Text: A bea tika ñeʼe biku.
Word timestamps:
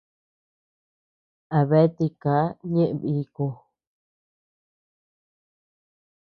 A 1.57 1.59
bea 1.69 1.87
tika 1.95 2.35
ñeʼe 2.73 2.95
biku. 3.01 3.47